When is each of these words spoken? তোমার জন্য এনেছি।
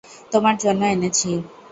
তোমার 0.31 0.55
জন্য 0.57 0.81
এনেছি। 0.87 1.29